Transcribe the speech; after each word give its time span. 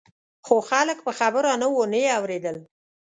خو 0.45 0.55
خلک 0.69 0.97
په 1.05 1.11
خبره 1.19 1.51
نه 1.61 1.67
وو 1.71 1.83
نه 1.91 1.99
یې 2.03 2.09
اورېدل. 2.19 2.57